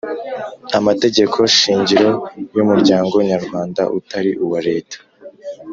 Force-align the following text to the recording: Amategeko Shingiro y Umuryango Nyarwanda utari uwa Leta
Amategeko 0.77 1.37
Shingiro 1.57 2.09
y 2.55 2.57
Umuryango 2.63 3.15
Nyarwanda 3.29 3.81
utari 3.97 4.31
uwa 4.43 4.59
Leta 4.69 4.97